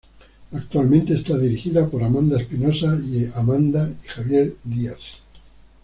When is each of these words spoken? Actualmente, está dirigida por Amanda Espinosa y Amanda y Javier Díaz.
Actualmente, 0.51 1.13
está 1.13 1.37
dirigida 1.37 1.87
por 1.87 2.01
Amanda 2.01 2.41
Espinosa 2.41 2.97
y 3.05 3.29
Amanda 3.35 3.87
y 4.03 4.07
Javier 4.07 4.55
Díaz. 4.63 5.19